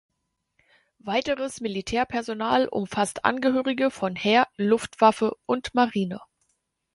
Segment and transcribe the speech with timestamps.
[0.97, 6.19] Weiteres Militärpersonal umfasst Angehörige von Heer, Luftwaffe und Marine.